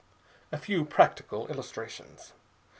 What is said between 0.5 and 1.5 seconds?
"A few practical